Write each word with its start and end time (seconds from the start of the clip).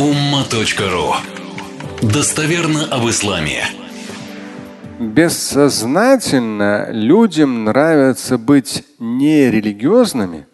umma.ru 0.00 1.14
Достоверно 2.00 2.86
об 2.86 3.06
исламе. 3.10 3.64
Бессознательно 4.98 6.88
людям 6.90 7.64
нравится 7.64 8.38
быть 8.38 8.86
не 8.98 9.50
религиозными, 9.50 10.46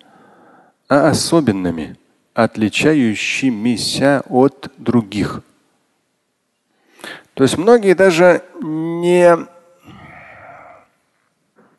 а 0.88 1.10
особенными, 1.10 1.96
отличающимися 2.34 4.24
от 4.28 4.72
других. 4.78 5.42
То 7.34 7.44
есть 7.44 7.56
многие 7.56 7.94
даже 7.94 8.42
не 8.60 9.46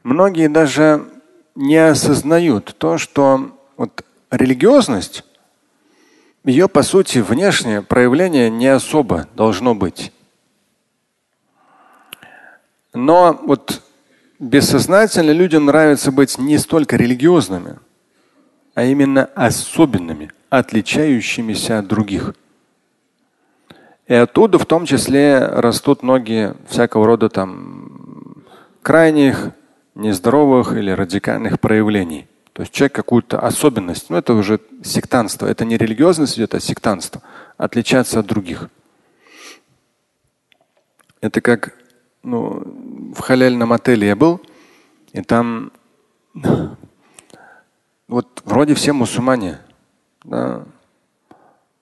многие 0.03 0.47
даже 0.47 1.03
не 1.55 1.89
осознают 1.89 2.75
то, 2.77 2.97
что 2.97 3.51
вот 3.75 4.05
религиозность, 4.31 5.25
ее 6.47 6.69
по 6.69 6.81
сути 6.81 7.19
внешнее 7.19 7.81
проявление 7.81 8.49
не 8.49 8.67
особо 8.67 9.27
должно 9.35 9.75
быть. 9.75 10.13
Но 12.93 13.37
вот 13.43 13.83
бессознательно 14.39 15.31
людям 15.31 15.65
нравится 15.65 16.11
быть 16.11 16.37
не 16.37 16.57
столько 16.57 16.95
религиозными, 16.95 17.79
а 18.75 18.85
именно 18.85 19.25
особенными, 19.35 20.31
отличающимися 20.49 21.79
от 21.79 21.87
других. 21.87 22.33
И 24.07 24.13
оттуда 24.13 24.57
в 24.57 24.65
том 24.65 24.85
числе 24.85 25.39
растут 25.39 26.01
ноги 26.01 26.53
всякого 26.69 27.05
рода 27.07 27.27
там 27.27 28.45
крайних, 28.81 29.51
нездоровых 29.95 30.71
или 30.77 30.91
радикальных 30.91 31.59
проявлений. 31.59 32.25
То 32.57 32.63
есть 32.63 32.73
человек 32.73 32.95
какую-то 32.95 33.39
особенность, 33.39 34.09
ну 34.09 34.17
это 34.17 34.33
уже 34.33 34.59
сектанство, 34.83 35.45
это 35.45 35.63
не 35.63 35.77
религиозность 35.77 36.39
идет, 36.39 36.55
а 36.55 36.59
сектанство, 36.59 37.21
отличаться 37.55 38.19
от 38.19 38.25
других. 38.25 38.71
Это 41.21 41.39
как 41.39 41.75
ну, 42.23 43.13
в 43.15 43.19
халяльном 43.19 43.73
отеле 43.73 44.07
я 44.07 44.15
был, 44.15 44.41
и 45.13 45.21
там 45.21 45.71
вот 48.07 48.41
вроде 48.43 48.73
все 48.73 48.91
мусульмане, 48.91 49.59
да, 50.23 50.65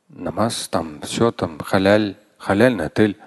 намаз, 0.10 0.68
там 0.68 1.00
все, 1.04 1.32
там 1.32 1.58
халяль, 1.60 2.18
халяльный 2.38 2.88
отель. 2.88 3.18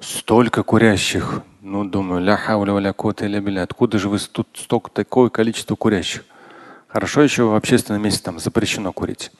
Столько 0.00 0.62
курящих. 0.64 1.40
Ну, 1.68 1.84
думаю, 1.84 2.20
ля 2.20 2.36
хауля 2.36 2.72
валя 2.72 2.94
или 3.22 3.58
Откуда 3.58 3.98
же 3.98 4.08
вы 4.08 4.20
тут 4.20 4.46
столько 4.54 4.88
такое 4.88 5.30
количество 5.30 5.74
курящих? 5.74 6.24
Хорошо 6.86 7.22
еще 7.22 7.42
в 7.42 7.56
общественном 7.56 8.02
месте 8.02 8.22
там 8.22 8.38
запрещено 8.38 8.92
курить. 8.92 9.32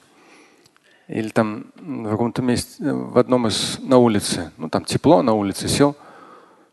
Или 1.06 1.28
там 1.28 1.66
в 1.76 2.10
каком-то 2.10 2.42
месте, 2.42 2.92
в 2.92 3.16
одном 3.16 3.46
из 3.46 3.78
на 3.78 3.98
улице, 3.98 4.50
ну 4.56 4.68
там 4.68 4.84
тепло 4.84 5.22
на 5.22 5.34
улице 5.34 5.68
сел, 5.68 5.94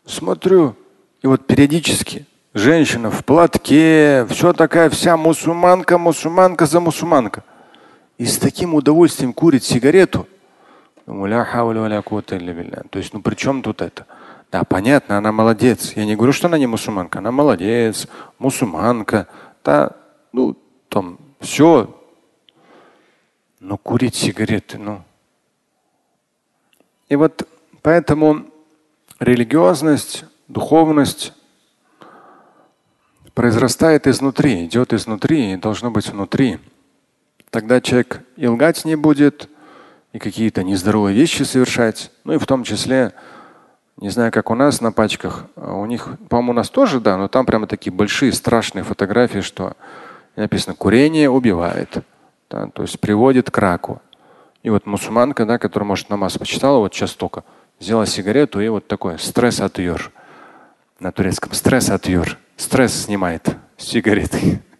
смотрю, 0.07 0.75
и 1.21 1.27
вот 1.27 1.45
периодически 1.45 2.25
женщина 2.55 3.11
в 3.11 3.23
платке, 3.23 4.25
все 4.31 4.53
такая 4.53 4.89
вся 4.89 5.17
мусульманка, 5.17 5.99
мусульманка 5.99 6.65
за 6.65 6.79
мусульманка. 6.79 7.43
И 8.17 8.25
с 8.25 8.39
таким 8.39 8.73
удовольствием 8.73 9.33
курит 9.33 9.63
сигарету. 9.63 10.25
То 11.05 11.27
есть, 12.95 13.13
ну 13.13 13.21
при 13.21 13.35
чем 13.35 13.61
тут 13.61 13.83
это? 13.83 14.07
Да, 14.53 14.63
понятно, 14.63 15.17
она 15.17 15.31
молодец. 15.31 15.93
Я 15.95 16.05
не 16.05 16.15
говорю, 16.15 16.31
что 16.31 16.47
она 16.47 16.59
не 16.59 16.67
мусульманка. 16.67 17.17
Она 17.17 17.31
молодец, 17.31 18.07
мусульманка. 18.37 19.27
Да, 19.63 19.93
ну, 20.31 20.55
там, 20.89 21.17
все. 21.39 21.99
Но 23.59 23.77
курить 23.77 24.13
сигареты, 24.13 24.77
ну. 24.77 25.01
И 27.09 27.15
вот 27.15 27.49
поэтому 27.81 28.45
религиозность, 29.19 30.25
духовность 30.47 31.33
произрастает 33.33 34.05
изнутри, 34.05 34.65
идет 34.65 34.93
изнутри 34.93 35.53
и 35.53 35.57
должно 35.57 35.89
быть 35.89 36.09
внутри. 36.09 36.59
Тогда 37.49 37.81
человек 37.81 38.21
и 38.35 38.45
лгать 38.45 38.85
не 38.85 38.95
будет, 38.95 39.49
и 40.11 40.19
какие-то 40.19 40.61
нездоровые 40.61 41.15
вещи 41.15 41.41
совершать. 41.41 42.11
Ну 42.23 42.33
и 42.33 42.37
в 42.37 42.45
том 42.45 42.63
числе, 42.63 43.13
не 44.03 44.09
знаю, 44.09 44.33
как 44.33 44.51
у 44.51 44.55
нас 44.55 44.81
на 44.81 44.91
пачках, 44.91 45.45
а 45.55 45.75
у 45.75 45.85
них, 45.85 46.09
по-моему, 46.27 46.51
у 46.51 46.55
нас 46.55 46.69
тоже, 46.69 46.99
да, 46.99 47.15
но 47.15 47.29
там 47.29 47.45
прямо 47.45 47.67
такие 47.67 47.93
большие 47.93 48.33
страшные 48.33 48.83
фотографии, 48.83 49.39
что 49.39 49.77
написано 50.35 50.75
«курение 50.75 51.29
убивает», 51.29 52.03
да, 52.49 52.67
то 52.67 52.81
есть 52.81 52.99
приводит 52.99 53.49
к 53.49 53.57
раку. 53.57 54.01
И 54.61 54.69
вот 54.69 54.85
мусульманка, 54.85 55.45
да, 55.45 55.57
которая, 55.57 55.87
может, 55.87 56.09
намаз 56.09 56.37
почитала, 56.37 56.79
вот 56.79 56.93
сейчас 56.93 57.13
только 57.13 57.45
взяла 57.79 58.05
сигарету 58.05 58.59
и 58.59 58.67
вот 58.67 58.89
такой 58.89 59.17
стресс 59.19 59.61
от 59.61 59.79
юр. 59.79 60.11
На 60.99 61.13
турецком 61.13 61.53
стресс 61.53 61.89
от 61.89 62.05
юр. 62.09 62.37
Стресс 62.57 63.05
снимает 63.05 63.55
с 63.77 63.85
сигареты. 63.85 64.61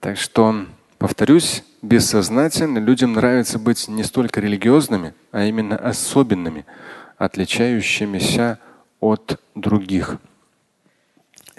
Так 0.00 0.16
что, 0.16 0.64
повторюсь, 0.98 1.62
бессознательно 1.86 2.78
людям 2.78 3.12
нравится 3.12 3.58
быть 3.58 3.88
не 3.88 4.02
столько 4.02 4.40
религиозными, 4.40 5.14
а 5.32 5.44
именно 5.44 5.76
особенными, 5.76 6.66
отличающимися 7.16 8.58
от 9.00 9.40
других. 9.54 10.18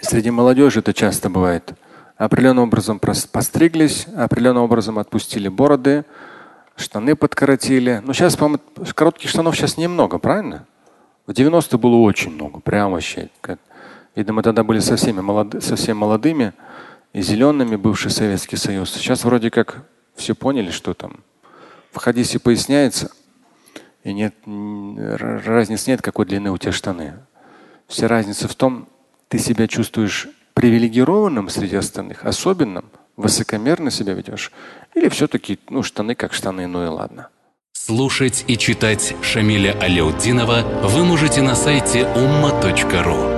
Среди 0.00 0.30
молодежи 0.30 0.80
это 0.80 0.92
часто 0.92 1.28
бывает. 1.30 1.72
Определенным 2.16 2.64
образом 2.64 3.00
постриглись, 3.00 4.06
определенным 4.16 4.62
образом 4.62 4.98
отпустили 4.98 5.48
бороды, 5.48 6.04
штаны 6.76 7.16
подкоротили. 7.16 8.02
Но 8.04 8.12
сейчас, 8.12 8.36
по-моему, 8.36 8.60
коротких 8.94 9.30
штанов 9.30 9.56
сейчас 9.56 9.76
немного, 9.76 10.18
правильно? 10.18 10.66
В 11.26 11.30
90-е 11.32 11.78
было 11.78 11.96
очень 11.96 12.32
много, 12.32 12.60
прям 12.60 12.92
вообще. 12.92 13.28
Видимо, 14.14 14.42
тогда 14.42 14.64
были 14.64 14.80
совсем, 14.80 15.24
молоды, 15.24 15.60
совсем 15.60 15.98
молодыми 15.98 16.52
и 17.12 17.20
зелеными 17.20 17.76
бывший 17.76 18.10
Советский 18.10 18.56
Союз. 18.56 18.90
Сейчас 18.90 19.24
вроде 19.24 19.50
как 19.50 19.84
все 20.18 20.34
поняли, 20.34 20.70
что 20.70 20.94
там 20.94 21.24
в 21.92 21.96
хадисе 21.98 22.38
поясняется, 22.38 23.10
и 24.04 24.12
нет, 24.12 24.34
разницы 24.46 25.90
нет, 25.90 26.02
какой 26.02 26.26
длины 26.26 26.50
у 26.50 26.58
тебя 26.58 26.72
штаны. 26.72 27.14
Вся 27.86 28.06
разница 28.08 28.48
в 28.48 28.54
том, 28.54 28.88
ты 29.28 29.38
себя 29.38 29.66
чувствуешь 29.66 30.28
привилегированным 30.54 31.48
среди 31.48 31.76
остальных, 31.76 32.24
особенным, 32.24 32.86
высокомерно 33.16 33.90
себя 33.90 34.14
ведешь, 34.14 34.52
или 34.94 35.08
все-таки 35.08 35.58
ну, 35.68 35.82
штаны 35.82 36.14
как 36.14 36.32
штаны, 36.32 36.66
ну 36.66 36.84
и 36.84 36.88
ладно. 36.88 37.28
Слушать 37.72 38.44
и 38.48 38.58
читать 38.58 39.14
Шамиля 39.22 39.78
Аляутдинова 39.80 40.88
вы 40.88 41.04
можете 41.04 41.42
на 41.42 41.54
сайте 41.54 42.00
umma.ru. 42.00 43.37